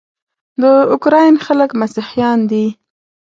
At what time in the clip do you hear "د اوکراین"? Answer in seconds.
0.61-1.35